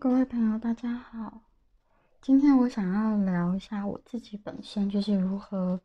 [0.00, 1.40] 各位朋友，大家好。
[2.22, 5.80] 今天我想要聊一下我自己本身就是如何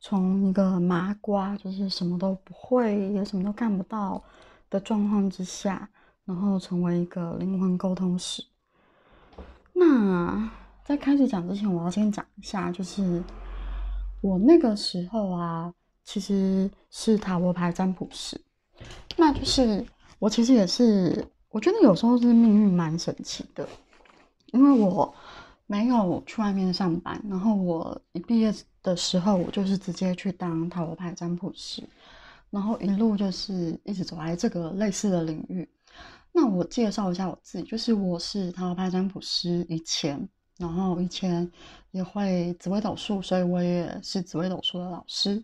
[0.00, 4.20] 从一个麻瓜，就是什么都不会，也什么都干不到
[4.68, 5.88] 的状况之下，
[6.24, 8.44] 然后成为一个灵魂沟通师。
[9.72, 10.50] 那
[10.84, 13.22] 在开始讲之前，我要先讲一下，就是
[14.20, 18.40] 我那个时候啊，其实是塔罗牌占卜师。
[19.16, 19.86] 那就是
[20.18, 21.24] 我其实也是。
[21.54, 23.64] 我觉得有时候是命运蛮神奇的，
[24.46, 25.14] 因为我
[25.68, 31.80] 没有去外面上班，然后我一毕业的时候，我就是直接去当塔罗牌占卜师，
[32.50, 35.66] 然后一路就是一直走来这个类似的领域。
[36.32, 40.28] 那我介绍一下我自己，就是我是塔罗牌占卜师以前，
[40.58, 41.48] 然后以前
[41.92, 45.40] 也会紫微斗数，所以我也是紫微斗数的老师。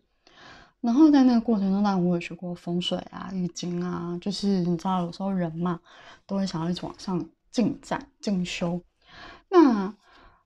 [0.80, 5.78] 然后在那个过程中，当然我也学过风水啊、易经啊，就是你知道，有时候人嘛，
[6.26, 8.80] 都会想要一直往上进展、进修。
[9.50, 9.94] 那，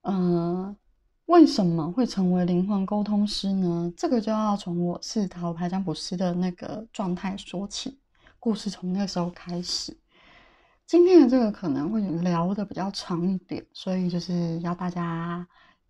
[0.02, 0.77] 嗯，
[1.27, 3.92] 为什么会成为灵魂沟通师呢？
[3.97, 7.98] 这个就要从我是塔罗牌占卜师的那个状态说起，
[8.41, 9.97] 故事从那时候开始。
[10.86, 15.47] 今天的这个可能会聊的比较长一点，所以就是要大家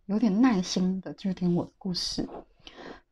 [0.07, 2.29] 有点耐心的去听我的故事。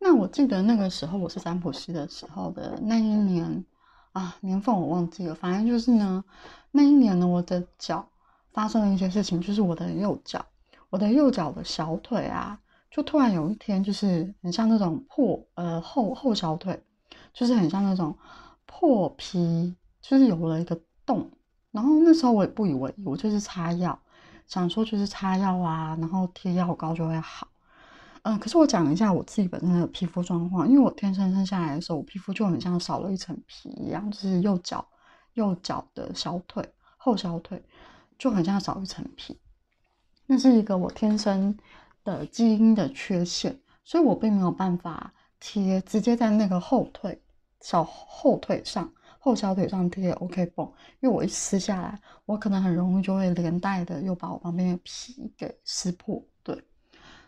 [0.04, 3.64] 那我记得那个时候我是占卜师的时候的那一年
[4.10, 5.34] 啊，年份我忘记了。
[5.36, 6.24] 反正就是呢，
[6.72, 8.04] 那一年呢，我的脚
[8.52, 10.44] 发生了一些事情，就是我的右脚，
[10.90, 12.58] 我的右脚的小腿啊，
[12.90, 16.82] 就突然有一天就是很像那种破呃后后小腿，
[17.32, 18.18] 就是很像那种
[18.66, 21.30] 破皮，就是有了一个洞。
[21.70, 23.96] 然后那时候我也不以为意，我就是擦药，
[24.48, 27.46] 想说就是擦药啊，然后贴药膏就会好。
[28.22, 34.86] 嗯，可是我讲一下我自己本身的皮肤状况，因为我天生生下来的时候，我皮肤就很像少了一层皮一样，就是右脚
[35.34, 36.64] 右脚的小腿
[36.96, 37.60] 后小腿
[38.16, 39.36] 就很像少一层皮，
[40.26, 41.58] 那是一个我天生
[42.04, 47.20] 的基因的缺陷，所以我并没有办法贴直接在那个后腿
[47.60, 50.64] 小后腿上后小腿上贴 OK 绷，
[51.00, 56.24] 因为我一撕下来，我可能很容易就会连带的又把我旁边的皮给撕破，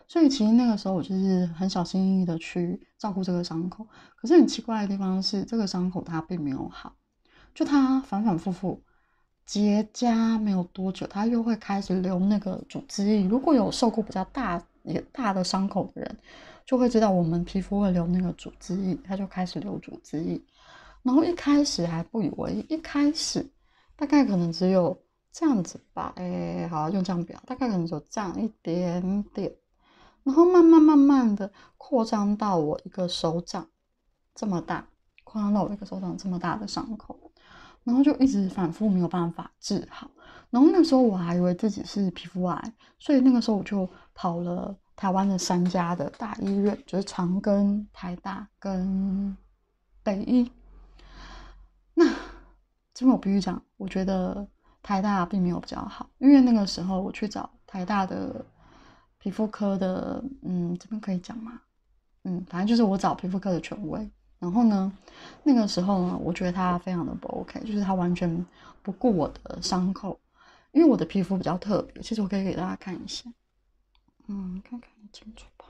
[0.07, 3.85] 所以其实那个时候我就是很小心翼翼的去照顾这个伤口，
[4.15, 6.95] 可是很奇怪的地方是，这个伤口它并没有好，
[7.53, 8.81] 就它反反复复
[9.45, 13.23] 结痂没有多久，它又会开始流那个组织液。
[13.23, 16.17] 如果有受过比较大也大的伤口的人，
[16.65, 20.39] 就会知道我们皮肤会流那个组织液，它就开始流组织液。
[21.03, 23.45] 然后一开始还不以为意，一开始
[23.95, 24.99] 大概可能只有
[25.31, 29.51] 这样子吧，哎，好用这样表，大概可能就这样一点点。
[30.25, 33.69] 然后慢慢慢慢的扩张到我一个手掌
[34.33, 34.83] 这么大，
[35.23, 37.31] 扩张到我一个手掌这么大的伤口，
[37.83, 40.09] 然后就一直反复没有办法治好。
[40.49, 49.37] 然后那时候我还以为自己是皮肤癌，所以那个时候我就跑了台湾的三家的大医院，就是长庚、台大跟
[50.01, 50.51] 北医。
[51.93, 52.03] 那
[52.95, 54.47] 这边我必须讲，我觉得
[54.81, 58.43] 台大并没有比较好，因为那个时候我去找台大的。
[59.25, 61.59] 皮肤科的，嗯，这边可以讲吗？
[62.25, 64.07] 嗯，反正就是我找皮肤科的权威。
[64.37, 64.95] 然后呢，
[65.41, 68.45] 那个时候呢，我觉得他非常的不 OK，就是他完全
[68.83, 70.19] 不顾我的伤口，
[70.73, 72.03] 因为我的皮肤比较特别。
[72.03, 73.27] 其实我可以给大家看一下，
[74.27, 75.65] 嗯，看看清楚吧，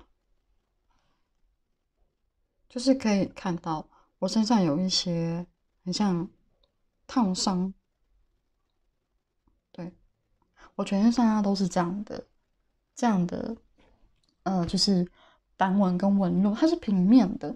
[2.67, 3.87] 就是可以看到
[4.19, 5.47] 我身上有一些
[5.85, 6.27] 很像
[7.07, 7.73] 烫伤，
[9.71, 9.93] 对
[10.75, 12.21] 我全身上下都是这样的。
[12.95, 13.55] 这样的，
[14.43, 15.05] 呃，就是
[15.57, 17.55] 斑纹跟纹路，它是平面的，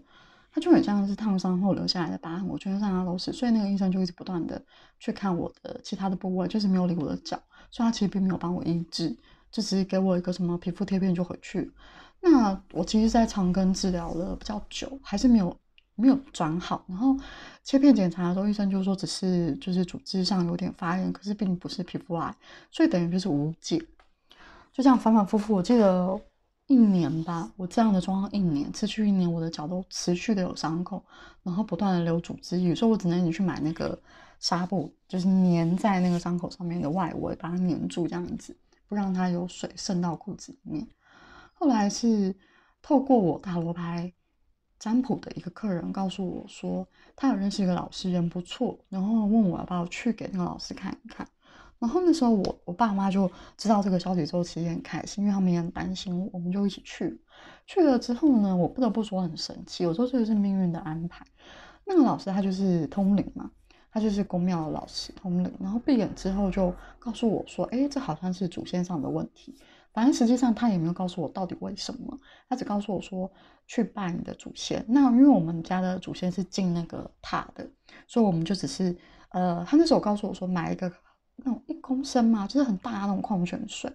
[0.51, 2.47] 它就很像是烫伤后留下来的疤痕。
[2.47, 4.61] 我全身上下都是，所以那个医生就一直不断的
[4.99, 7.41] 去看我的其他的部位，就是没有理我的脚，
[7.71, 9.09] 所以他其实并没有帮我医治，
[9.51, 11.71] 就只是给我一个什么皮肤贴片就回去。
[12.21, 15.55] 那我其实，在长庚治疗了比较久，还是没有
[15.95, 16.83] 没有转好。
[16.85, 17.15] 然后
[17.63, 22.35] 切片检查的时候，医生就说只是就是组织上有点发炎，可是并不是皮肤癌，
[22.69, 23.81] 所以等于就是无解。
[24.79, 26.17] 就这样反反复复，我记得
[26.67, 31.03] 一年吧，我这样的状况一年，持续一年，我的脚都持续的有伤口，
[31.43, 34.01] 然后不断的流组织液，所以我只能你去买那个
[34.39, 38.55] 纱布，就是粘在那个伤口上面的外围，把它粘住，这样子
[38.87, 40.87] 不让它有水渗到裤子里面。
[41.53, 42.33] 后来是
[42.81, 44.09] 透过我塔罗牌
[44.79, 46.87] 占卜的一个客人告诉我说，
[47.17, 51.27] 他有认识一个老师，人不错，然后问我要不要去给那个老师看一看。
[51.79, 57.19] 然后那时候我我爸妈就知道这个消息之后，其实也很开心，因为他们也很担心我，们就一起去。
[57.65, 61.25] 去了之后呢，我不得不说很神奇，有时候这个是命运的安排。
[61.85, 63.49] 那个老师他就是通灵嘛，
[63.91, 69.55] 他就是公庙的老师通灵，然后闭眼之后就告诉我说：“哎，这好像是祖先上的问题。”
[69.91, 73.29] 反正实际上他也没有告诉我到底为什么，他只告诉我说
[73.65, 74.85] 去拜你的祖先。
[74.87, 77.67] 那因为我们家的祖先是进那个塔的，
[78.07, 78.95] 所以我们就只是
[79.29, 80.91] 呃，他那时候告诉我说买一个
[81.37, 83.91] 那种公升嘛，就是很大那种矿泉水，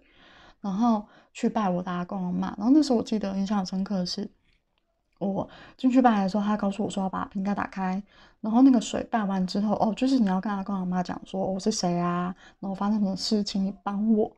[0.60, 2.48] 然后去拜我的阿公阿妈。
[2.58, 4.28] 然后那时候我记得印象深刻的是。
[5.18, 5.48] 我
[5.78, 8.02] 进去拜的时候，他告诉我说要把瓶盖打开，
[8.40, 14.30] 然后那个水拜完之后，哦，就是你要跟他跟我妈讲说我是谁啊，然后发生什么事，请你帮我。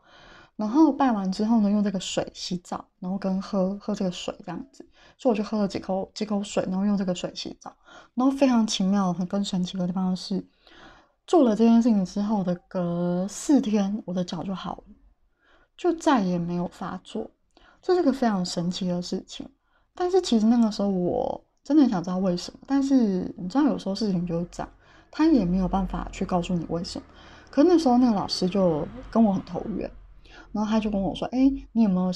[0.55, 4.87] 然后拜完之后呢，用这个水洗澡，然后跟喝喝这个水这样子，
[5.19, 7.75] 所以我就喝了几口几口水，然后用这个水洗澡。
[8.15, 10.47] 然后非常奇妙、很更神奇的地方是，
[11.27, 14.85] 做了这件事情之后的隔四天，我的脚就好了，
[15.77, 17.31] 就再也没有发作。
[17.83, 19.49] 这是个非常神奇的事情。
[19.95, 24.73] 但是其实那个时候我真的想知道为什么，但是你知道有时候事情就是这样，
[25.11, 27.07] 他也没有办法去告诉你为什么。
[27.51, 29.91] 可那时候那个老师就跟我很投缘，
[30.53, 32.13] 然后他就跟我说：“哎，你有没有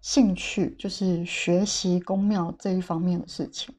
[0.00, 3.74] 兴趣，就是学习宫庙这一方面的事情？”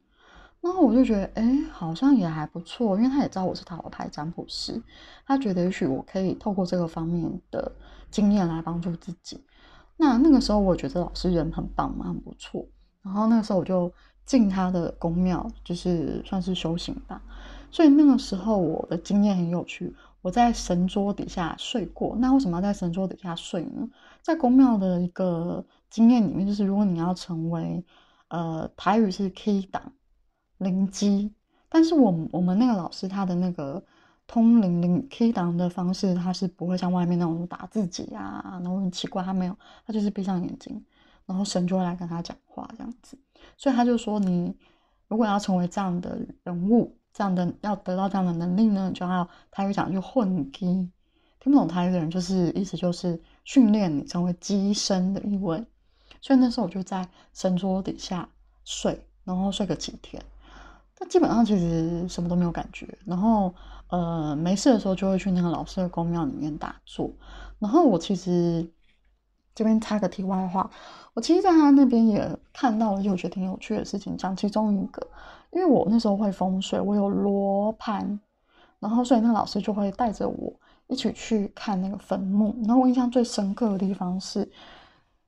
[0.67, 4.83] 然后我就觉得，哎，好像也还不错，因为他也知道我是塔罗牌占卜师，
[5.25, 7.71] 他觉得也许我可以透过这个方面的
[8.11, 9.41] 经验来帮助自己。
[9.95, 12.67] 那那个时候我觉得老师人很棒嘛，很不错。
[13.01, 13.89] 然后那个时候我就
[14.25, 17.21] 进他的宫庙，就是算是修行吧。
[17.71, 19.95] 所以那个时候我的经验很有趣。
[20.21, 22.13] 我在神桌底下睡过。
[22.19, 23.87] 那为什么要在神桌底下睡呢？
[24.21, 27.81] 在宫庙的一个经验里面，就是如果你要成为
[28.27, 29.93] 呃台语是 K 档
[30.57, 31.33] 灵机，
[31.69, 33.83] 但是我我们那个老师他的那个
[34.25, 40.83] 通灵灵 K 档的方式，他是不会像外面那种打自己啊，然后很奇怪，他没有，他就是闭上眼睛。
[41.25, 43.19] 然后神就会来跟他讲话，这样子，
[43.57, 44.55] 所以他就说：“你
[45.09, 50.89] 如果要成为这样的人物，这样的要得到这样的能力呢，就要他又讲就混机，
[51.41, 55.61] 听不懂台语的人就是意思就是训练你成为机身的一位。
[56.21, 58.29] 所以那时候我就在神桌底下
[58.63, 60.23] 睡，然后睡个几天，
[60.97, 62.87] 但基本上其实什么都没有感觉。
[63.05, 63.53] 然后
[63.89, 67.11] 呃没事的时候就会去那个老师的公庙里面打坐。
[67.59, 68.69] 然后我其实。
[69.55, 70.69] 这边插个题外话，
[71.15, 74.15] 我其实在他那边也看到了，就我觉得挺有趣的事情。
[74.15, 75.01] 讲其中一个，
[75.49, 78.19] 因为我那时候会风水，我有罗盘，
[78.77, 80.53] 然后所以那个老师就会带着我
[80.85, 82.55] 一起去看那个坟墓。
[82.67, 84.41] 然后我印象最深刻的地方是，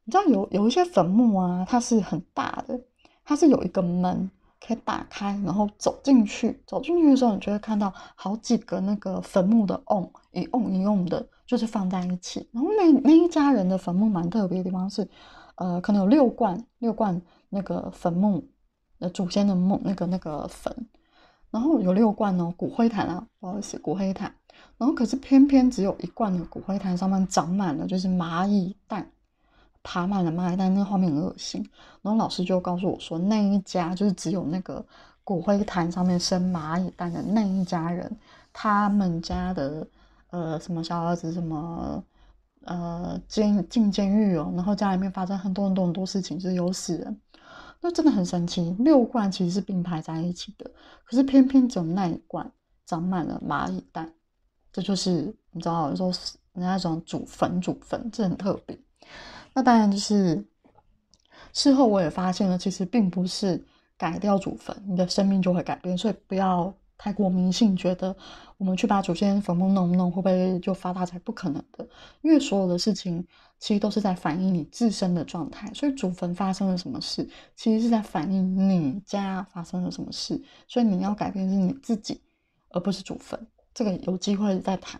[0.03, 2.79] 你知道有有一些坟墓啊，它是很大的，
[3.25, 4.29] 它是有一个门
[4.65, 6.61] 可以打开，然后走进去。
[6.65, 11.25] 走进去的时候，你就会看到好几个那个坟墓的瓮，一瓮一瓮的。
[11.49, 15.09] 就是放在一起，然后那那一家人的坟墓蛮特别的地方是，
[15.55, 17.19] 呃，可能有六罐六罐
[17.49, 18.47] 那个坟墓
[18.99, 20.71] 呃祖先的墓那个那个坟，
[21.49, 24.31] 然后有六罐哦骨灰坛啊，不好意思骨灰坛，
[24.77, 29.09] 然后可是偏偏只有一罐的骨灰坛上面长满了就是蚂蚁蛋，
[29.89, 31.67] 爬满了蚂蚁蛋，那画面很恶心。
[32.03, 34.85] 然后老师就告诉我说，那一家就是只有那个
[35.23, 38.17] 骨灰坛上面生蚂蚁蛋的那一家人，
[38.53, 39.87] 他们家的。
[40.31, 42.03] 呃，什么小儿子什么，
[42.65, 47.19] 呃，监进监狱哦，然后家里面发生很多很多很多事情，就是有死人，
[47.81, 48.75] 那真的很神奇。
[48.77, 50.69] 六罐其实是并排在一起的，
[51.03, 52.47] 可是偏偏只有那一罐
[52.85, 54.13] 长满了蚂蚁蛋，
[54.71, 56.11] 这就是你知道，有时候
[56.53, 58.77] 人家种祖坟祖坟，这很特别。
[59.59, 60.41] 那当然就是
[61.51, 63.61] 事后我也发现了，其实并不是
[63.97, 66.73] 改掉祖坟，你的生命就会改变，所以不要。
[67.01, 68.13] 太过迷信，觉得
[68.57, 71.17] 我们去把祖先坟墓弄弄，会不会就发大财？
[71.19, 71.87] 不可能的，
[72.21, 73.25] 因为所有的事情
[73.57, 75.73] 其实都是在反映你自身的状态。
[75.73, 77.25] 所以祖坟发生了什么事，
[77.55, 80.43] 其实是在反映你家发生了什么事。
[80.67, 82.19] 所以你要改变是你自己，
[82.71, 83.47] 而不是祖坟。
[83.73, 84.99] 这个有机会再谈。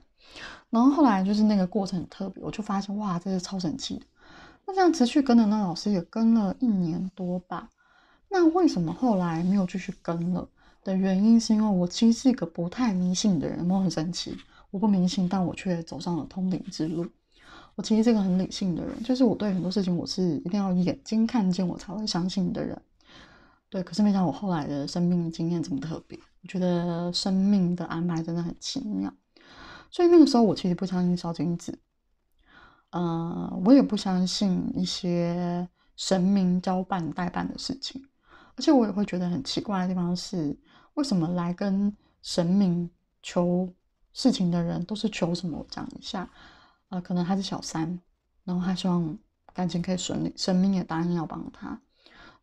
[0.70, 4.06] 然后后来就是那个过程很特别，我就发现哇，这是超神奇的。
[4.70, 7.68] 那这样持续跟的那老师也跟了一年多吧。
[8.30, 10.48] 那为什么后来没有继续跟了？
[10.84, 14.38] 的原因是因为我其实是一个不太迷信的人，我很神奇，
[14.70, 17.08] 我不迷信，但我却走上了通灵之路。
[17.74, 22.80] 我其实是一个很理性的人，就是我对很多事情我是一定要眼睛看见我才会相信的人。
[23.72, 29.12] 对，可是没想到我后来的生命经验这么特别，我觉得生命的安排真的很奇妙。
[29.90, 31.76] 所以那个时候我其实不相信烧金子，
[32.92, 38.02] 嗯，我也不相信一些神明交办代办的事情，
[38.56, 40.58] 而且我也会觉得很奇怪的地方是。
[40.96, 42.90] 为什么来跟神明
[43.22, 43.74] 求
[44.12, 45.60] 事情的人都是求什么？
[45.60, 46.30] 我讲一下，
[46.90, 47.98] 呃，可能他是小三，
[48.44, 49.18] 然后他希望
[49.54, 51.80] 感情可以顺利，神明也答应要帮他。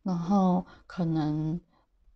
[0.01, 1.61] 然后可能，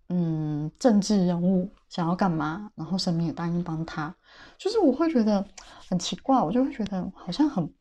[0.09, 4.15] 嗯，政治人物想要干嘛，然后神明也答应帮他，
[4.57, 5.45] 就是我会觉得
[5.87, 7.71] 很奇怪，我就会觉得好像很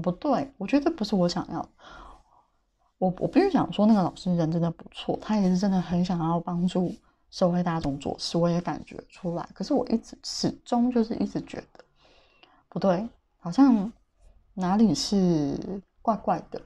[0.00, 1.68] 不对，我觉得不是我想要。
[2.98, 6.94] 我我不是想说，那个老师人真的不错，他也是真的很想要帮助
[7.30, 9.48] 社会大众做事，我也感觉出来。
[9.54, 11.84] 可是我一直始终就是一直觉得
[12.68, 13.92] 不对，好像
[14.54, 16.60] 哪里是怪怪的。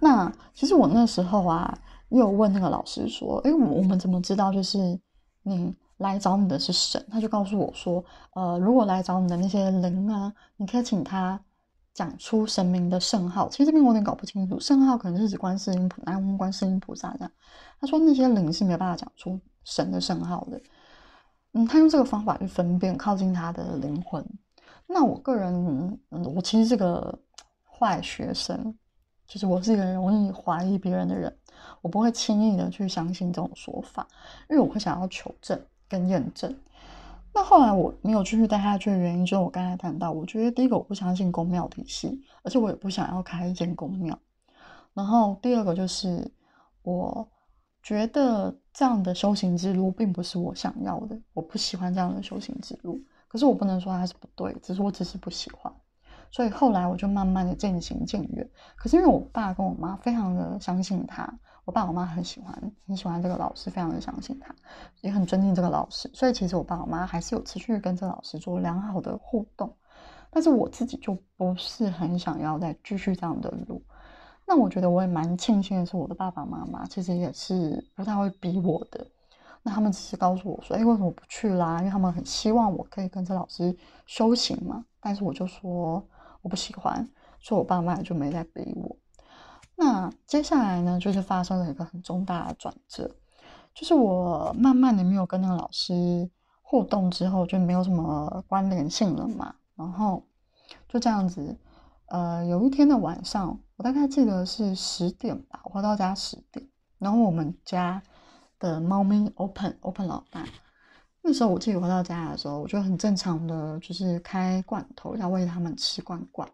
[0.00, 1.78] 那其实我那时候啊。
[2.14, 5.00] 又问那个老师说：“哎，我们怎么知道就是
[5.44, 8.04] 你来找你的是神？”他就告诉我说
[8.36, 11.40] ：“呃，如果来找你的那些灵啊，你可以请他
[11.94, 13.48] 讲出神明的圣号。
[13.48, 17.32] 其实这边我有点搞不清楚，圣号可能是指观世音菩萨、观世音菩萨这样。
[17.80, 20.60] 他说那些灵是没有办法讲出神的圣号的。
[21.52, 24.24] 嗯，他用这个方法去分辨靠近他的灵魂。
[24.86, 27.18] 那我个人，我其实是个
[27.64, 28.74] 坏学生，
[29.26, 31.34] 就是我是一个容易怀疑别人的人。”
[31.80, 34.06] 我不会轻易的去相信这种说法，
[34.48, 36.52] 因为我会想要求证跟验证。
[37.34, 44.18] 那后来我没有继续带下去的原因，就是我刚才谈到，我觉得第一个我不相信公庙体系，而且我也不想要开一间公庙。
[44.92, 46.30] 然后第二个就是，
[46.82, 47.26] 我
[47.82, 53.02] 觉得这样的修行之路并不是我想要的，我不喜欢这样的修行之路。
[53.28, 55.72] 可是我不能说它是不对，只是我只是不喜欢。
[56.30, 58.50] 所以后来我就慢慢的渐行渐远。
[58.76, 61.38] 可是因为我爸跟我妈非常的相信他。
[61.64, 64.54] 我爸我妈很喜欢，很喜欢这个老师，非常的相信他，
[65.00, 66.10] 也很尊敬这个老师。
[66.12, 69.74] 所以其实我爸我妈还是有持续跟这老师做良好的互动。
[70.30, 73.82] 但是我自己就不是很想要再继续这样的路。
[74.46, 79.06] 那我觉得我也蛮庆幸的是，我的爸爸妈妈其实也是不太会逼我的。
[79.62, 83.76] 那他们只是告诉我说：“哎，为什么不去啦？”因为他们很希望我可以跟这老师
[84.06, 84.84] 修行嘛。
[85.00, 86.04] 但是我就说
[86.40, 88.96] 我不喜欢，所以我爸妈就没再逼我。
[89.84, 93.16] 那接下来呢，就是发生了一个很重大的转折，
[93.74, 96.30] 就是我慢慢的没有跟那个老师
[96.62, 99.52] 互动之后，就没有什么关联性了嘛。
[99.74, 100.22] 然后
[100.88, 101.58] 就这样子，
[102.06, 106.64] 呃，有一天的晚上，我大概记得是十点吧，我回到家十点，
[106.98, 108.00] 然后我们家
[108.60, 110.46] 的猫咪 Open Open 老大，
[111.22, 116.48] 那时候我自己回到家的时候，我就很正常的就是开罐头要喂它们吃罐罐。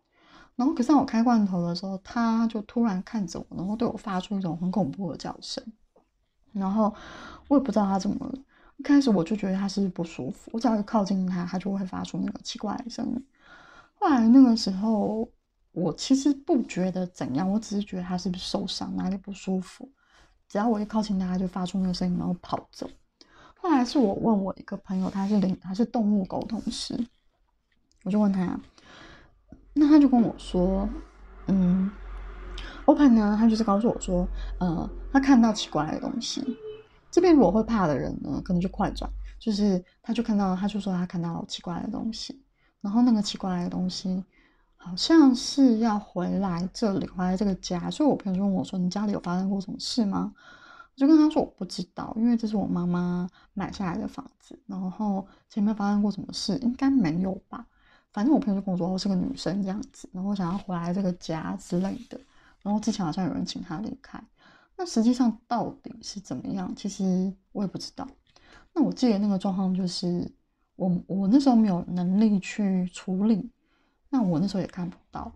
[0.58, 5.64] 然后，可是我开罐头的时候，他就突然看着我，然后对我发出一种很恐怖的叫声。
[6.52, 6.92] 然后
[7.46, 8.34] 我也不知道他怎么了。
[8.76, 13.26] 一开始我就觉得他是不舒服，我只要一靠近他，他就会发出那个奇怪的声音。
[13.94, 15.28] 后来那个时候，
[15.70, 19.88] 我其实不觉得怎样，我只是觉得他是不是受伤，哪里不舒服。
[20.48, 22.90] 只要我一靠近他，他就发出那个声音，然后跑走。
[23.60, 26.98] 后来是我问我一个朋友，他是灵，他是动物沟通师，
[28.02, 28.58] 我就问他。
[29.78, 30.88] 那他就跟我说，
[31.46, 31.88] 嗯
[32.84, 34.26] ，Open 呢，他就是告诉我说，
[34.58, 36.44] 呃，他看到奇怪的东西。
[37.10, 39.08] 这边如果会怕的人呢，可能就快转，
[39.38, 42.42] 就是他就看到，他就说他看到奇怪的东西，
[42.80, 44.24] 然后那个奇怪的东西
[44.76, 47.88] 好像是要回来这里，回来这个家。
[47.88, 50.32] 所以我朋友就问我说，你家里有发生过什么事吗？
[50.94, 57.64] 我就跟他说我不知道，因为这是我妈妈买下来的房子，然后前面发生过什么事，应该没有吧。
[58.18, 62.18] 反正我朋友就跟我说我是个女生这样子，然后想要回来这个家之类的，
[62.64, 64.20] 然后之前好像有人请她离开，
[64.76, 66.74] 那实际上到底是怎么样？
[66.74, 68.08] 其实我也不知道。
[68.74, 70.28] 那我记得那个状况就是
[70.74, 73.48] 我我那时候没有能力去处理，
[74.10, 75.32] 那我那时候也看不到，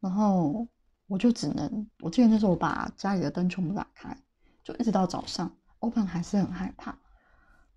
[0.00, 0.66] 然后
[1.06, 4.12] 我就只能我记得那时候我把家里的灯全部打开，
[4.64, 6.92] 就一直到早上，open 还是很害怕。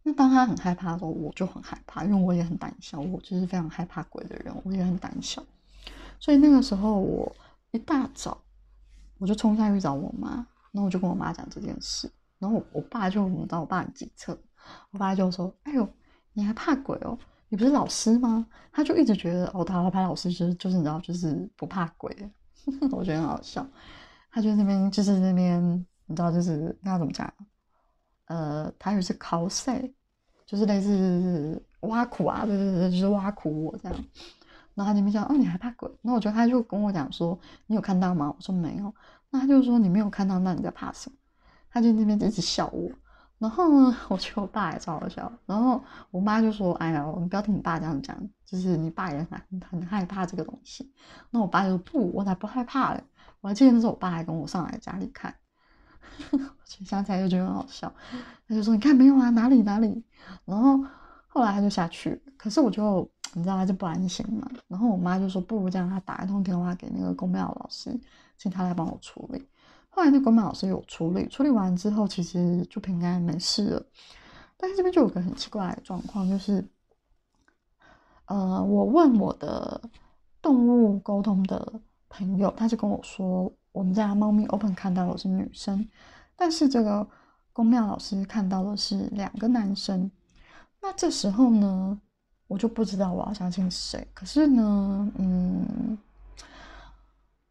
[0.09, 5.43] 那当他很害怕的时候，我就很害怕，因为我也很胆小，我就是非常害怕鬼的人，我也很胆小。
[6.19, 7.31] 所以那个时候，我
[7.69, 8.41] 一大早
[9.19, 10.31] 我就冲下去找我妈，
[10.71, 12.11] 然后我就跟我妈讲这件事。
[12.39, 14.35] 然后我爸就你知道，我爸很机车，
[14.89, 15.87] 我爸就说：“哎呦，
[16.33, 17.15] 你还怕鬼哦？
[17.49, 22.11] 你不是老师吗？”他就一直觉得哦，他拍老师就是就是你知道，就是不怕鬼。
[22.91, 23.63] 我觉得很好笑。
[24.31, 27.31] 他就那边就是那边你知道，就是那怎么讲？
[28.25, 29.93] 呃，他有是 cos。
[30.49, 33.95] 就是类似挖苦啊，对对对，就是挖苦我这样。
[34.73, 35.87] 然后他那边讲，哦，你还怕鬼？
[36.01, 38.33] 那我觉得他就跟我讲说，你有看到吗？
[38.35, 38.91] 我说没有。
[39.29, 41.15] 那他就说你没有看到，那你在怕什么？
[41.69, 42.89] 他就那边一直笑我。
[43.37, 45.31] 然后呢， 我觉得我爸也超好笑。
[45.45, 45.79] 然后
[46.09, 50.91] 我妈就说，哎呀，你不要听你爸这样讲，就是你爸也很很害怕这个东西。
[51.29, 53.03] 那我爸就说，不，我才不害怕嘞。
[53.41, 55.35] 我还记得那时候我爸还跟我上来家里看。
[56.67, 57.91] 想起来就觉得很好笑，
[58.47, 60.03] 他就说：“你看没有啊，哪里哪里。”
[60.45, 60.79] 然后
[61.27, 64.49] 后来他就下去，可是我就你知道他就不安心嘛。
[64.67, 67.99] 然后我妈就说：“不如这样，他打一通电话给那个公庙老师，
[68.37, 69.47] 请他来帮我处理。”
[69.89, 73.85] 后来那公庙老师有处理，处理完之后其实就平安没事了。
[74.55, 76.63] 但是这边就有个很奇怪的状况，就是，
[78.25, 79.81] 呃，我问我的
[80.41, 85.87] 动物沟通的朋友，他就跟我说，我们家猫咪 Open 看到的是女生，
[86.35, 87.07] 但是这个
[87.53, 90.09] 公庙老师看到的是两个男生。
[90.81, 91.99] 那这时候呢，
[92.47, 94.07] 我就不知道我要相信谁。
[94.13, 95.97] 可是呢，嗯，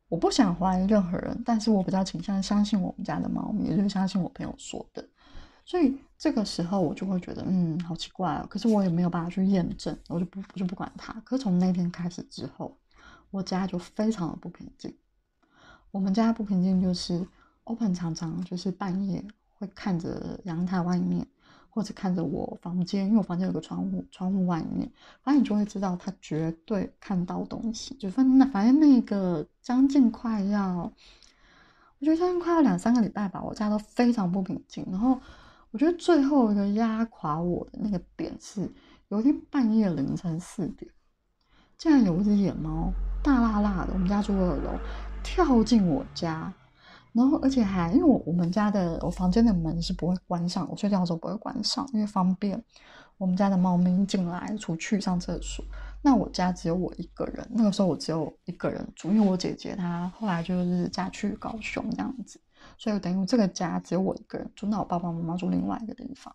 [0.08, 5.06] 我不想怀疑任何人，但是我比较倾向相信我们家的猫咪，也就是相信我朋友说的。
[5.64, 8.46] 所以这个时候我就会觉得，嗯，好奇怪哦。
[8.48, 11.12] 可是我也没有办法去验证，我就不我就不管它。
[11.24, 12.74] 可是从那天开始之后，
[13.30, 14.96] 我家就非常的不平静。
[15.90, 17.26] 我们家不平静就是
[17.64, 19.24] Open 常常就是半夜
[19.58, 21.26] 会看着阳台外面。
[21.70, 24.90] 或者看着我房间，因为我房间有个窗户，窗户外面，
[25.22, 27.94] 反正你就会知道他绝对看到东西。
[27.94, 30.90] 就反正那反正那个将近快要，
[32.00, 34.84] 我觉得将近快要两三个礼拜吧，我家都非常不平静。
[34.90, 35.20] 然后
[35.70, 38.68] 我觉得最后一个压垮我的那个点是，
[39.08, 40.90] 有一天半夜凌晨四点，
[41.76, 42.90] 竟然有一只野猫
[43.22, 44.72] 大辣辣的，我们家住二楼，
[45.22, 46.52] 跳进我家。
[47.12, 52.62] 然后，而且还因为我我们家的我房间的门是不会关上，我睡觉的时候不会关上，因为方便
[53.16, 55.64] 我们家的猫咪进来出去上厕所。
[56.00, 62.40] 那我家只有我一个人，那个时候我只有一个人住，因为我姐姐她后来就是嫁去高雄这样子，
[62.76, 64.66] 所以等于这个家只有我一个人住。
[64.66, 66.32] 那我爸爸妈妈住另外一个地方，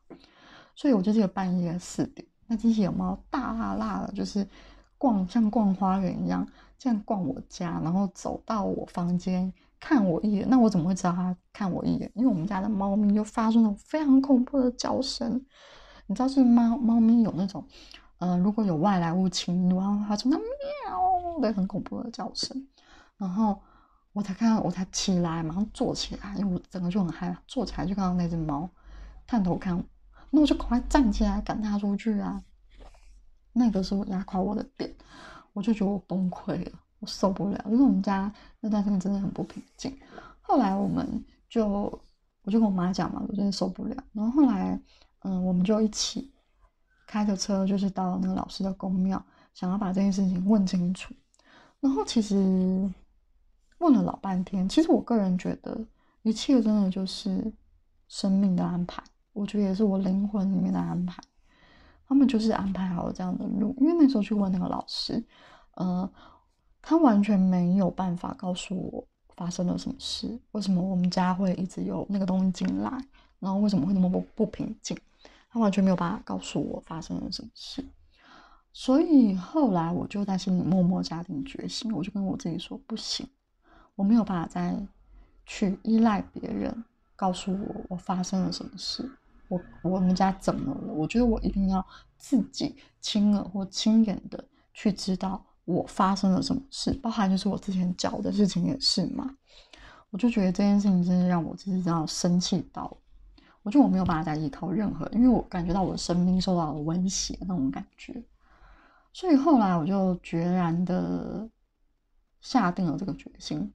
[0.75, 4.46] 所以我就记得半夜四点，那只野猫大辣辣的，就是
[4.98, 6.46] 逛像逛花园一样，
[6.84, 9.54] 这样逛我家，然后走到我房间。
[9.80, 12.12] 看我一眼，那我怎么会知道它看我一眼？
[12.13, 15.42] 因为我们家的猫咪就发出那种非常恐怖的叫声，
[16.08, 17.66] 你知道是猫猫咪有那种，
[18.18, 22.68] 呃，如果有外来物侵入，然后发出那喵的很恐怖的叫声，
[23.18, 23.58] 然后
[24.12, 28.70] 我才看到，我才起来，马上坐起来，因为我整个就很害怕，坐起来就看到那只猫
[29.25, 29.84] 探头看我，
[30.32, 32.42] 那我就赶快站起来赶它出去啊！
[33.52, 34.96] 那个是我压垮我的点，
[35.54, 36.72] 我就觉得我崩溃了。
[37.00, 39.94] 我受不了，因为我们家那段时间真的很不平静。
[40.40, 41.68] 后来我们就，
[42.44, 44.04] 我就跟我妈讲嘛，我真的受不了。
[44.13, 44.82] 然后后来，
[45.24, 46.34] 嗯，我们就一起
[47.06, 49.22] 开着车，就是到那个老师的公庙，
[49.54, 51.13] 想要把这件事情问清楚。
[51.82, 52.89] 然后其实
[53.80, 55.78] 问了老半天，其实我个人觉得，
[56.22, 57.54] 一切真的就是
[58.08, 59.04] 生命的安排。
[59.34, 61.22] 我觉得也是我灵魂里面的安排。
[62.08, 63.76] 他们就是安排好了这样的路。
[63.80, 65.24] 因为那时候去问那个老师，
[65.76, 66.10] 嗯。
[66.86, 72.92] 他完全没有办法告诉我发生了什么事，为什么我们家会一直有那个东西进来，
[73.39, 74.98] 然后为什么会那么不不平静，
[75.50, 77.82] 他完全没有办法告诉我发生了什么事。
[78.74, 83.26] 所以后来我就在心里默默下定决心，我就跟我自己说，不行，
[83.96, 84.78] 我没有办法再
[85.46, 86.84] 去依赖别人
[87.16, 89.10] 告诉我我发生了什么事，
[89.47, 90.93] 我我们家怎么了？
[90.93, 91.86] 我觉得我一定要
[92.17, 95.45] 自己亲耳或亲眼的去知道。
[95.65, 99.34] 我发生了什么事，包含就是我之前讲的事情也是嘛，
[100.10, 102.97] 我就觉得这件事情真的让我自己这样生气到，
[103.62, 108.21] 我觉得我没有办法再依靠任何，因为我感觉到我的生命受到了威胁那种感觉，
[109.13, 111.49] 所以后来我就决然的
[112.41, 113.71] 下定了这个决心。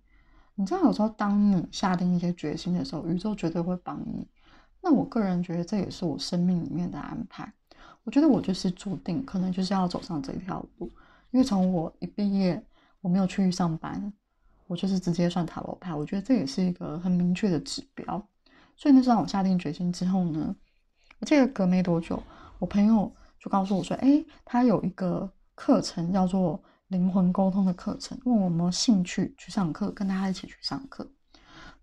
[0.57, 4.29] 你知道，有时候当你下定一些决心的时候，宇宙绝对会帮你。
[4.81, 7.53] 那我个人觉得这也是我生命里面的安排。
[8.05, 10.91] 我觉得我就是注定，可能就是要走上这条路。
[11.31, 12.63] 因为从我一毕业，
[13.03, 14.11] 我没有去上班，
[14.67, 15.95] 我就是直接算塔罗牌。
[15.95, 18.27] 我觉得这也是一个很明确的指标。
[18.77, 20.57] 所以那时候我下定决心之后呢，
[21.19, 22.23] 我记得隔没多久，
[22.59, 31.11] 我朋友就告诉我说：“哎，他有一个课程叫做灵魂沟通的课程，问我有没有兴趣去上课，跟大家一起去上课。”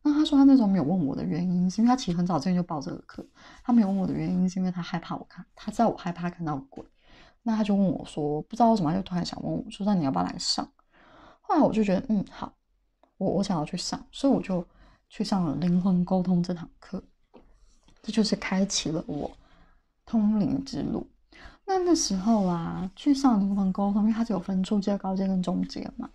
[0.08, 3.26] 那他说他那时候没有问我的原因，是因为他其实很早之前就报这个课。
[3.64, 6.86] 他没有问我的原因，是因为他害怕我看，他知道我害怕看到鬼。
[7.42, 10.68] 那他就问我说：“不知道为什么，就突然想问我，说那你要不要来上？”
[11.42, 12.54] 后来我就觉得，嗯，好，
[13.18, 14.64] 我我想要去上，所以我就
[15.10, 17.04] 去上了灵魂沟通这堂课。
[18.04, 19.32] 这就是开启了我
[20.06, 21.08] 通灵之路。
[21.66, 26.08] 那那时候啊，去上灵魂沟通，因为它是有分初阶、高阶跟中阶嘛。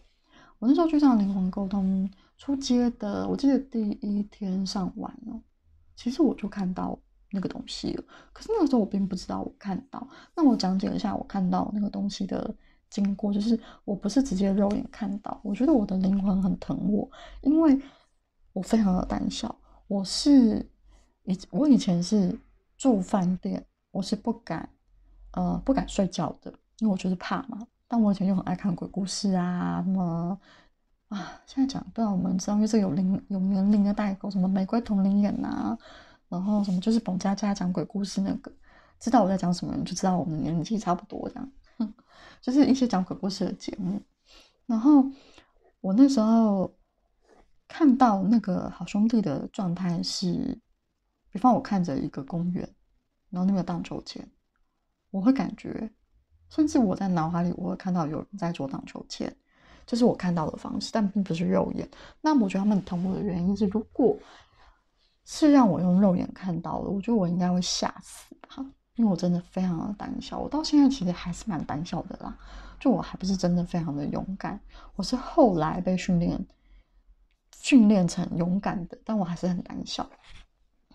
[0.61, 2.09] 我那时候去上灵魂沟通
[2.41, 5.41] 出街的，我记得第一天上完了，
[5.95, 6.99] 其实我就看到。
[7.33, 10.05] 那个东西了，可是那个时候我并不知道我看到。
[10.35, 12.53] 那我讲解一下我看到那个东西的
[12.89, 17.09] 经过，就是我不是直接肉眼看到，我觉得我的灵魂很疼我，
[17.43, 17.81] 因为
[18.53, 19.57] 我非常的胆小。
[19.87, 20.69] 我是
[21.23, 22.37] 以我以前是
[22.77, 24.69] 住饭店，我是不敢
[25.35, 27.65] 呃不敢睡觉的，因为我就是怕嘛。
[27.87, 30.37] 但我以前就很爱看鬼故事啊，什么
[31.11, 35.77] 啊，现在讲不知道我们知道，因为这有龄有年龄的代沟，什么玫瑰同龄眼啊，
[36.29, 38.53] 然后什么就是彭佳佳讲鬼故事那个，
[39.01, 41.53] 知道我在讲什么，你就知道我们年纪差不多这样，
[42.41, 44.01] 就是一些讲鬼故事的节目。
[44.67, 45.05] 然后
[45.81, 46.73] 我那时候
[47.67, 50.61] 看到那个好兄弟的状态是，
[51.33, 52.73] 比方我看着一个公园，
[53.31, 54.25] 然后那个荡秋千，
[55.11, 55.91] 我会感觉，
[56.51, 59.37] 甚至我在脑海里我会看到有人在做荡秋千。
[59.91, 61.91] 这是我看到的方式，但并不是肉眼。
[62.21, 64.17] 那我觉得他们同步的原因是，如果
[65.25, 70.39] 是让我用肉眼看到的，我觉得我应该会吓死吧，因为我真的非常的胆小。
[70.39, 72.39] 我到现在其实还是蛮胆小的啦，
[72.79, 74.61] 就我还不是真的非常的勇敢，
[74.95, 76.47] 我是后来被训练
[77.61, 80.09] 训练成勇敢的，但我还是很胆小。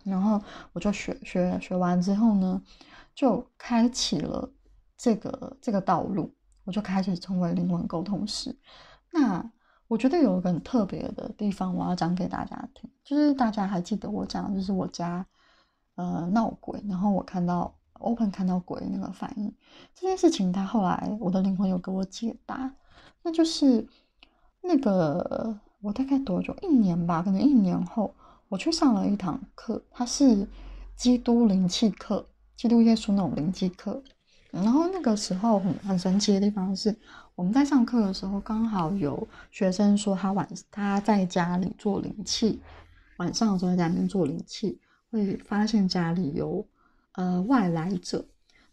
[0.05, 2.61] 然后我就学学学完之后呢，
[3.13, 4.49] 就开启了
[4.95, 6.33] 这个这个道路。
[6.65, 8.55] 我就开始成为灵魂沟通师。
[9.11, 9.49] 那
[9.87, 15.25] 我觉得有一个很特别的地方，我要讲给大家听，就是大家还记得我讲，就是我家
[15.95, 19.53] 呃闹鬼，然后我看到 open 看到鬼那个反应
[19.93, 22.73] 这件事情，他后来我的灵魂有给我解答，
[23.21, 23.87] 那就是
[24.61, 26.55] 那个我大概多久？
[26.63, 28.13] 一年吧，可能一年后，
[28.49, 30.47] 我去上了一堂课，它是
[30.95, 34.03] 基督灵气课，基督耶稣那种灵气课。
[34.63, 36.95] 然后那个时候很很神奇的地方是，
[37.35, 42.61] 我们在上课的时候，刚好有学生说他晚他在家里做灵气，
[43.17, 44.79] 晚上的时候在家里面做灵气，
[45.11, 46.65] 会发现家里有
[47.15, 48.25] 呃外来者，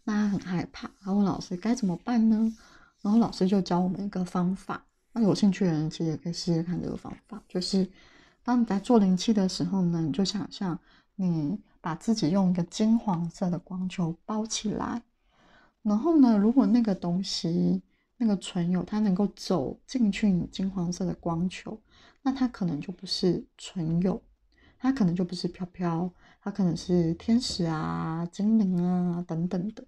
[0.05, 2.55] 那他很害怕，他问老师该怎么办呢？
[3.01, 7.85] 然后老师就教我们一个方法，那有兴趣的人其实也可以试试看这个方法，就是
[8.41, 10.79] 当你在做灵气的时候呢，你就想象
[11.17, 15.01] 你把自己用一个金黄色的光球包起来。
[15.83, 17.81] 然后呢，如果那个东西，
[18.17, 21.77] 那个存有，它能够走进去你金黄色的光球，
[22.21, 24.21] 那它可能就不是存有，
[24.79, 26.09] 它可能就不是飘飘，
[26.41, 29.85] 它可能是天使啊、精灵啊等等的。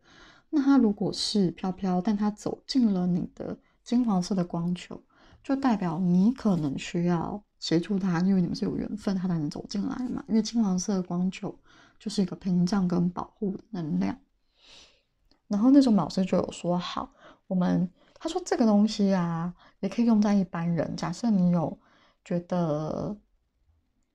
[0.49, 5.01] 那它如果是飘飘，但它走进了你的金黄色的光球，
[5.41, 10.21] 就代表你可能需要协助它，因为你们是有缘分，它才能走进来嘛。
[10.27, 11.57] 因为金黄色的光球
[11.97, 14.17] 就是一个屏障跟保护能量。
[15.47, 17.13] 然后那种老师就有说好，
[17.47, 20.95] 我们他说这个东西啊，也可以用在一般人。
[20.95, 21.79] 假设你有
[22.23, 23.15] 觉得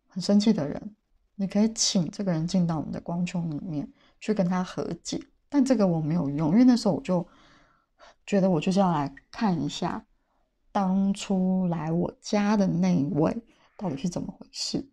[0.08, 0.96] 很生气的人，
[1.36, 3.90] 你可以请这个人进到我们的光球里面
[4.20, 5.22] 去跟他和解。
[5.48, 7.26] 但这个我没有用，因为那时候我就
[8.26, 10.04] 觉得我就是要来看一下
[10.72, 13.36] 当初来我家的那一位
[13.76, 14.88] 到底是怎么回事。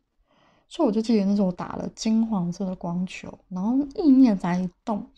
[0.70, 5.10] 所以我就记得那时候我打了金黄色的光球，然后意念在一动，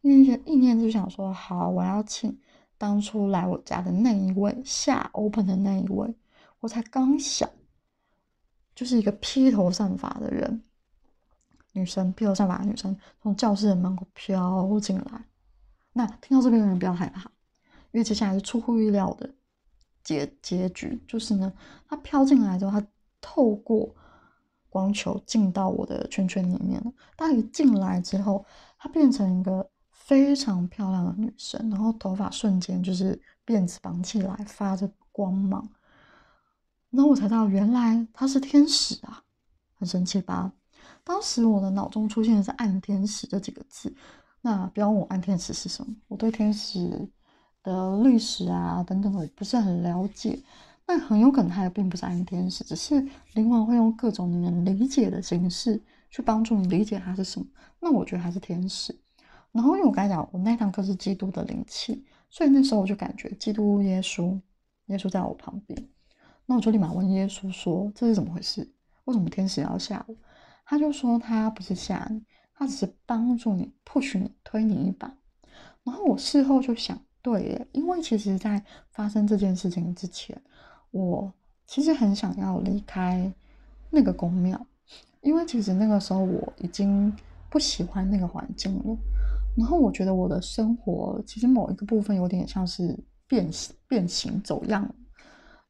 [0.00, 2.34] 因为意念就想说好，我要请
[2.78, 6.14] 当初来我家的那一位下 open 的那一位，
[6.60, 7.46] 我才刚想，
[8.74, 10.62] 就是一个披头散发的人，
[11.72, 15.24] 女生披头散发的女生从教室的门口飘进来。
[15.92, 17.30] 那听到这边的人不要害怕，
[17.92, 19.30] 因为接下来是出乎意料的
[20.02, 21.52] 结结局，就是呢，
[21.86, 22.86] 她飘进来之后，她
[23.20, 23.94] 透过。
[24.74, 26.92] 光球进到我的圈圈里面了。
[27.16, 28.44] 当一进来之后，
[28.76, 35.70] 她变成一个非常漂亮的女生，然后头发瞬间就是辫子绑起来，发着光芒。
[36.90, 39.22] 然后我才知道，原来她是天使啊，
[39.76, 40.52] 很神奇吧？
[41.04, 43.94] 当时我的脑中出现的是“暗天使”这几个字。
[44.40, 47.08] 那不要问我暗天使是什么，我对天使
[47.62, 50.42] 的历史啊等等的不是很了解。
[50.86, 53.00] 那很有可能他也并不是暗天使，只是
[53.32, 57.46] 灵魂会用各种你能理解的形式去帮助你理解它是什么。
[57.80, 58.94] 那我觉得他是天使。
[59.50, 64.38] 然后因为我刚才讲，我那堂课是基督的灵气，所以那时候我就感觉基督耶稣，
[64.86, 65.88] 耶稣在我旁边。
[66.44, 68.70] 那我就立马问耶稣说：“这是怎么回事？
[69.04, 70.14] 为什么天使要吓我？”
[70.66, 75.16] 他就说：“他不是吓你，他只是帮助你，push 你，推你一把。”
[75.82, 80.38] 然后我事后就想，对，因为其实在发生这件事情之前。
[80.94, 81.32] 我
[81.66, 83.32] 其实很想要离开
[83.90, 84.64] 那个宫庙，
[85.22, 87.12] 因为其实那个时候我已经
[87.50, 88.96] 不喜欢那个环境了。
[89.56, 94.88] 然后我觉得我的生活其实某一个部分有点像是变形、变形走样。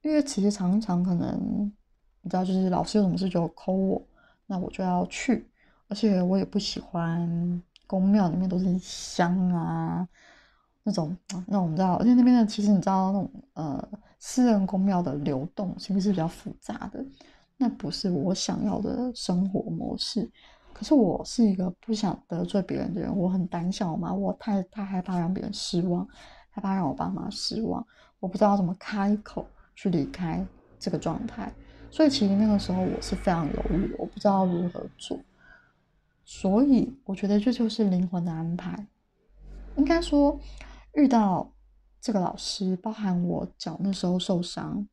[0.03, 1.73] 因为其实常常可能
[2.21, 4.07] 你知道，就是老师有什么事就扣我，
[4.47, 5.49] 那我就要去。
[5.89, 10.07] 而且我也不喜欢宫庙里面都是香啊
[10.83, 13.89] 那种，那我们知道，而且那边的其实你知道那种呃。
[14.27, 17.05] 私人公庙的流动其实是比较复杂的，
[17.59, 20.29] 那不是我想要的生活模式。
[20.73, 26.09] 可是我是一个不想得罪别人的人，我很胆小嘛，我太太害怕让别人失望，
[26.49, 27.87] 害怕让我爸妈失望，
[28.19, 30.43] 我不知道怎么开口去离开
[30.79, 31.53] 这个状态，
[31.91, 35.19] 所以其实那个时候我是非常犹豫，我不知道如何做。
[36.25, 38.87] 所以我觉得这就是灵魂的安排。
[39.77, 40.41] 应该说，
[40.95, 41.47] 遇到
[42.05, 44.87] 这个老师，包含我脚那时候受伤，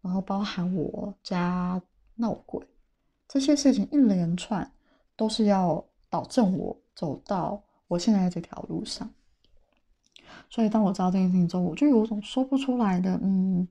[0.00, 1.80] 然后包含我家
[2.16, 2.66] 闹鬼，
[3.28, 4.68] 这些事情一连串
[5.14, 9.08] 都是要导正我走到我现在这条路上。
[10.50, 13.68] 所以当我知道这件事情之后，我就有种说不出来的，嗯，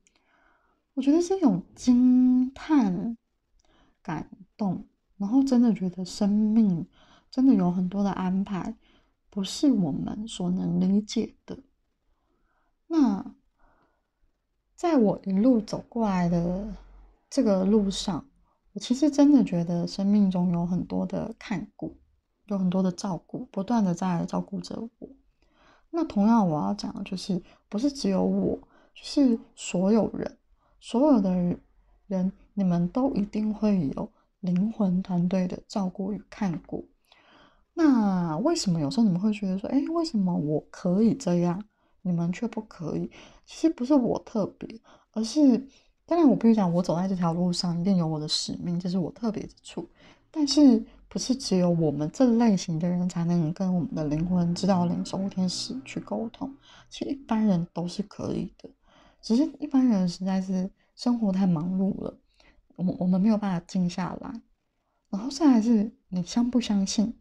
[0.93, 3.17] 我觉得是一种惊叹、
[4.01, 6.87] 感动，然后真的觉得生命
[7.29, 8.73] 真的有很多的安排。
[9.29, 11.57] 不是我们所能理解的。
[12.91, 13.25] 那
[14.75, 16.75] 在我一路走过来的
[17.29, 18.25] 这个路上，
[18.73, 21.95] 我其实真的觉得生命中有很多的看顾，
[22.47, 25.09] 有很多的照顾，不断的在照顾着我。
[25.89, 28.59] 那同样我要讲的就是，不是只有我，
[28.93, 30.37] 是所有人，
[30.81, 31.33] 所有的
[32.07, 36.89] 人，你们都一定会有灵魂团队的照顾与看顾。
[37.73, 41.63] 那为什么有时候你们会觉得说，哎，为什么我可以这样，
[42.01, 43.09] 你们却不可以？
[43.45, 44.79] 其实不是我特别，
[45.11, 45.67] 而是
[46.05, 49.89] 当然我必须讲，我走在这条路上一定有我的使命，这是我特别之处。
[50.29, 56.55] 但是不是只有我们这类型的人才能跟我们的灵魂、指导灵、守护天使去沟通？
[56.89, 58.69] 其实一般人都是可以的，
[59.21, 62.17] 只是一般人实在是生活太忙碌了，
[62.77, 64.41] 我我们没有办法静下来。
[65.09, 67.13] 然后再来是你相不相信？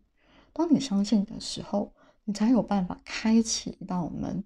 [0.52, 1.92] 当你相信的时候，
[2.24, 4.44] 你才有办法开启一道门，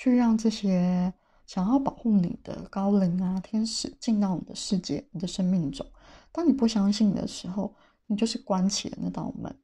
[0.00, 1.12] 去让这些
[1.46, 5.86] 想要保护你的高灵啊、天使进到你的世界、你的生命中。
[6.32, 7.74] 当你不相信的时候，
[8.06, 9.54] 你就是关起了那道门。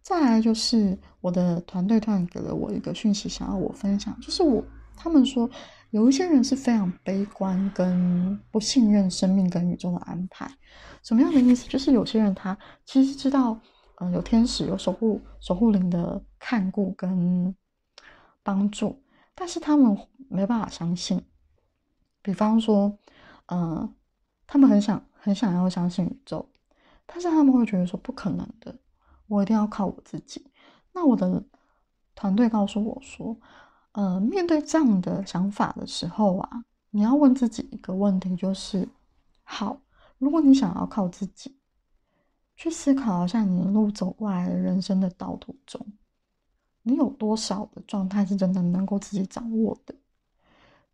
[0.00, 4.64] 再来就是我的团队突然给了我一个讯息，想要我分享，就是我
[4.96, 5.46] 他们说
[5.90, 10.50] 有一些人是非常悲观跟不信任生命跟宇宙的安排。
[11.02, 11.68] 什么样的意思？
[11.68, 13.60] 就是有些人他其实知道。
[14.00, 17.52] 嗯，有天使，有守护守护灵的看顾跟
[18.44, 18.96] 帮助，
[19.38, 19.96] 但是他们
[20.28, 21.24] 没办法相信。
[22.22, 22.98] 比方说，
[23.46, 23.94] 嗯，
[24.48, 26.50] 他们很想很想要相信宇宙，
[27.06, 28.76] 但是他们会觉得说不可能的，
[29.28, 30.50] 我一定要靠我自己。
[30.92, 31.44] 那我的
[32.16, 33.38] 团队告诉我说，
[33.92, 38.88] 呃，面对这样的想法的时候啊，你要问自己一个问题，就是
[39.44, 39.80] 好，
[40.18, 41.54] 如果你想要靠自己。
[42.60, 45.86] 去思考一下，你一路走过来的人生的道途中，
[46.88, 49.94] 你有多少的状态是真的能够自己掌握的？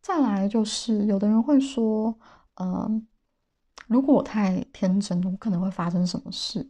[0.03, 2.15] 再来就是，有的人会说，
[2.57, 3.07] 嗯，
[3.87, 6.69] 如果我太天真，我可能会发生什么事？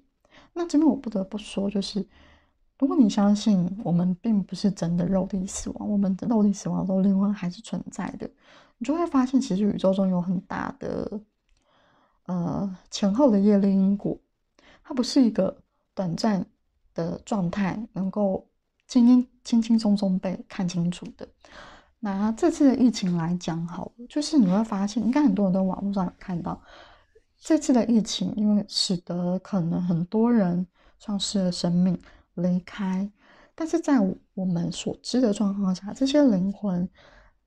[0.53, 2.07] 那这边我不得不说，就是
[2.79, 8.31] 如果你相信我们并不是真的肉体死亡，我们的肉体死亡之后灵魂还是存在的，
[8.79, 11.21] 你就会发现，其实宇宙中有很大的，
[12.27, 14.19] 呃，前后的业力因果。
[14.87, 15.57] 它不是一个
[15.95, 16.45] 短暂
[16.95, 18.47] 的状态，能够
[18.87, 21.29] 轻轻轻轻松松被看清楚的。
[22.01, 26.63] 拿这次的疫情来讲，好了，就是你会发现，应该很多人都网络上有看到，
[27.39, 30.67] 这次的疫情，因为使得可能很多人
[30.99, 31.99] 丧失了生命，
[32.35, 33.11] 离开。
[33.55, 33.99] 但是在
[34.35, 36.89] 我们所知的状况下，这些灵魂，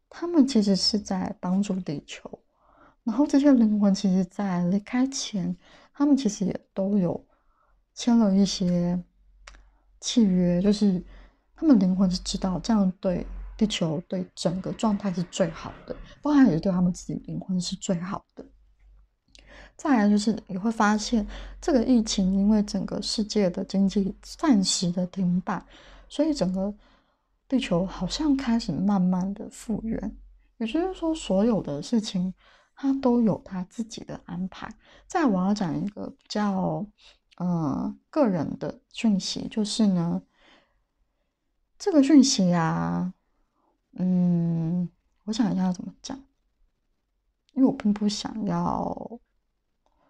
[0.10, 2.40] 他们其实是在帮助地球。
[3.04, 5.56] 然后这些灵魂，其实在离开前，
[5.94, 7.26] 他们其实也都有。
[7.94, 9.04] 签了一些
[10.00, 11.04] 契约，就是
[11.58, 13.26] 他们灵魂是知道这样对
[13.58, 18.46] 地球、对整个状态是最好的，包含也是对他们自己灵魂是最好的。
[19.76, 21.28] 再来就是你会发现，
[21.60, 25.66] 这个疫情因为整个世界的经济暂时的停摆，
[26.08, 26.74] 所以整个
[27.48, 30.16] 地球好像开始慢慢的复原。
[30.60, 32.34] 也就是说，所有的事情
[32.76, 34.72] 它都有它自己的安排。
[35.08, 36.86] 再我要讲一个比较。
[37.40, 40.20] 嗯，个人的讯息就是呢，
[41.78, 43.14] 这个讯息啊，
[43.94, 44.90] 嗯，
[45.26, 46.18] 我想一下怎么讲，
[47.54, 49.20] 因为我并不想要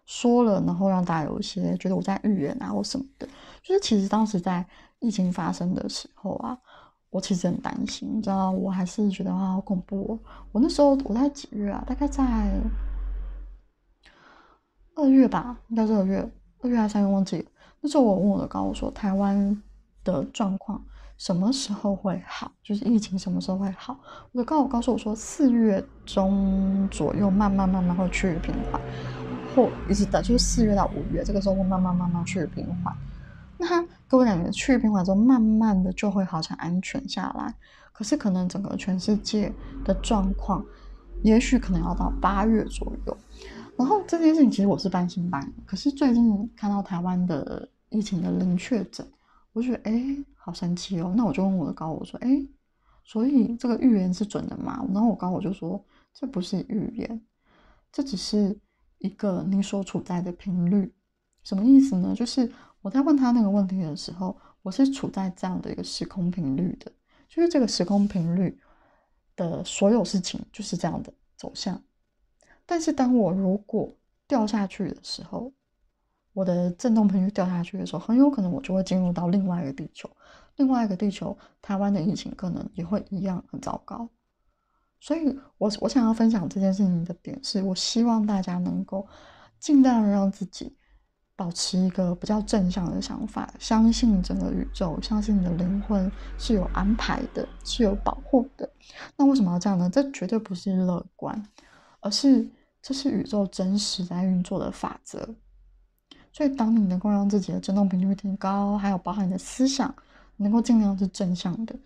[0.06, 3.28] 说了，然后让大家有一些觉得我在预言啊或什么的。
[3.62, 4.66] 就是其实当时在
[5.00, 6.58] 疫情发生的时候啊，
[7.10, 10.18] 我其实很担心，你知道，我还是觉得啊好恐怖。
[10.52, 11.84] 我那时候我在几月啊？
[11.86, 12.24] 大概在
[14.94, 16.32] 二月吧，应该是二月。
[16.60, 17.44] 二月还是三月忘记了。
[17.80, 19.62] 那时候我问我的高我说，台湾
[20.02, 20.84] 的状况
[21.18, 22.50] 什么时候会好？
[22.62, 23.98] 就是疫情什么时候会好？
[24.32, 28.80] 我的高我告诉我说，四月中左右慢慢慢慢会趋于平缓，
[29.54, 32.96] 或一直到就是四月到五月这个时候会慢慢慢慢趋于平缓。
[33.58, 37.52] 那他跟我讲，趋于平缓之后，慢慢的就会好像安全下来。
[37.92, 39.52] 可是可能整个全世界
[39.84, 40.64] 的状况，
[41.24, 43.16] 也许可能要到八月左右。
[43.76, 49.04] 然后这件事情其实我是半信半疑，可是最近看到台湾的疫情的零确诊，
[49.58, 51.12] 我觉得哎，好神奇哦。
[51.16, 52.28] 那我就问我的高我说，哎，
[53.02, 54.86] 所以这个预言是准的吗？
[54.94, 57.20] 然后我高我就说，这不是预言，
[57.90, 58.56] 这只是
[58.98, 60.94] 一个你所处在的频率。
[61.42, 62.14] 什么意思呢？
[62.14, 62.48] 就是
[62.82, 66.92] 我在问他那个问题的时候，我是处在这样的一个时空频率的，
[67.28, 68.60] 就是这个时空频率
[69.34, 71.82] 的所有事情就是这样的走向。
[72.64, 73.92] 但是当我如果
[74.28, 75.52] 掉下去的时候，
[76.38, 80.08] 我的振动频率掉下去的时候，很有可能我就会进入到另外一个地球，
[80.54, 84.08] 另外一个地球，台湾的疫情可能也会一样很糟糕。
[85.00, 89.04] 所以，我我想要分享这件事情的点是，我希望大家能够
[89.58, 90.76] 尽量让自己
[91.34, 98.70] 保持一个比较正向的想法，相信整个宇宙，相信你的灵魂是有安排的，是有保护的。
[99.16, 99.90] 那为什么要这样呢？
[99.90, 101.42] 这绝对不是乐观，
[102.00, 102.48] 而是。
[102.80, 105.28] 这是宇宙真实在运作的法则，
[106.38, 109.92] 所以当你能够让自己的振动频率提高，还有包含你的思想，
[110.36, 111.76] 能够尽量是正向的。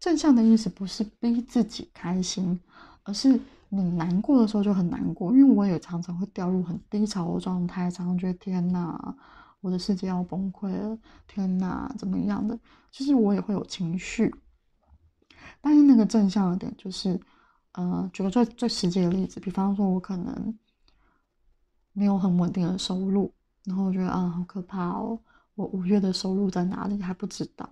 [0.00, 2.58] 正向的意思不是逼自己开心，
[3.04, 3.38] 而是
[3.68, 5.32] 你难过的时候就很难过。
[5.32, 9.14] 因为我也常常会掉入很低潮的状态，常常觉得天哪，
[9.60, 12.58] 我的世界要崩溃了，天哪，怎么样的？
[12.90, 14.34] 其实我也会有情绪，
[15.60, 17.20] 但是那个正向的点就是。
[17.74, 20.58] 呃，举个最最实际的例子，比方说，我可能
[21.94, 23.32] 没有很稳定的收入，
[23.64, 25.18] 然后我觉得啊，好可怕哦，
[25.54, 27.68] 我五月的收入在哪里还不知道，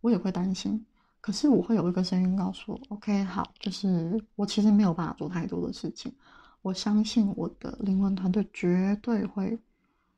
[0.00, 0.84] 我也会担心。
[1.20, 6.12] 可是我会有一个声音告诉我，OK，好，就是我其实没有办法做太多的事情，
[6.62, 9.58] 我相信我的灵魂团队绝对会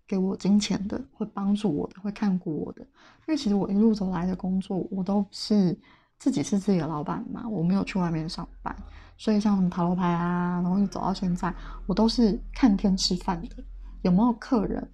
[0.07, 2.83] 给我金钱的，会帮助我的，会看顾我的。
[2.83, 5.79] 因为其实我一路走来的工作，我都是。
[6.21, 8.77] 自己是自己的老板嘛，我没有去外面上班，
[9.17, 11.51] 所以像什么塔罗牌啊，然后一走到现在，
[11.87, 13.57] 我都是看天吃饭的，
[14.03, 14.93] 有没有客人，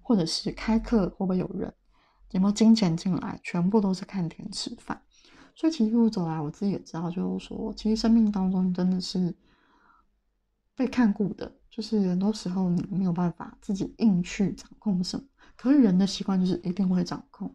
[0.00, 1.72] 或者是开课会不会有人，
[2.30, 5.00] 有没有金钱进来，全部都是看天吃饭。
[5.54, 9.34] 所以其实一路走来，我自己也知道，就是说，其实生命当中真的是
[10.74, 15.24] 被看顾的，就是很多时候你没有办法自己硬去掌控什么，
[15.56, 17.54] 可是人的习惯就是一定会掌控。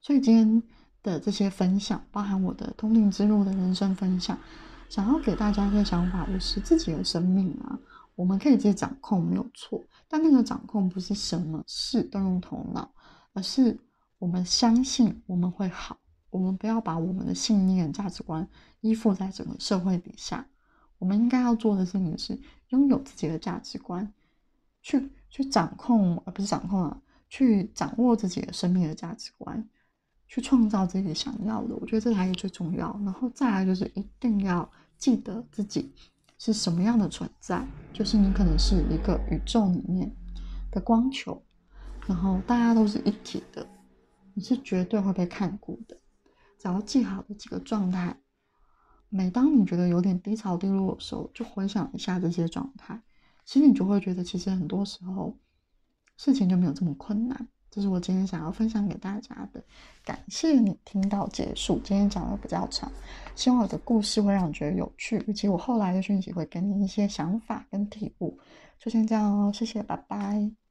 [0.00, 0.62] 所以今天。
[1.04, 4.38] 的这些分享，包含我的通灵之路的人生分享，
[4.88, 7.78] 想要给大家一个想法，就是自己的生命啊，
[8.14, 9.84] 我们可以自己掌控，没有错。
[10.14, 12.88] 但那个掌控不是什么事都用头脑，
[13.32, 13.76] 而是
[14.20, 15.98] 我们相信我们会好。
[16.30, 18.48] 我们不要把我们的信念、价值观
[18.80, 20.46] 依附在整个社会底下。
[20.98, 24.08] 我们应该要做的事情是拥有自己的价值观，
[24.82, 29.68] 去去掌控，而不是掌控啊，去掌握自己的生命的价值观。
[30.28, 32.96] 去创造自己想要的，我觉得这才是最重要。
[33.04, 35.92] 然后再来就是一定要记得自己
[36.38, 40.14] 是什么样的存在，就是你可能是一个宇宙里面
[40.70, 41.42] 的光球，
[42.06, 43.66] 然后大家都是一体的，
[44.34, 45.96] 你是绝对会被看顾的。
[46.58, 48.18] 只要记好的几个状态，
[49.08, 53.00] 每当你觉得有点低潮低落的时候，就回想一下这些状态，
[53.44, 55.38] 其实你就会觉得，其实很多时候
[56.16, 57.48] 事情就没有这么困难。
[57.74, 59.60] 这是我今天想要分享给大家的，
[60.04, 61.80] 感谢你听到结束。
[61.82, 62.88] 今天讲的比较长，
[63.34, 68.38] 希望我的故事会让你觉得有趣，以及我后来的讯息会给你一些想法跟体悟。
[68.78, 70.63] 就先这样哦，谢谢，拜拜。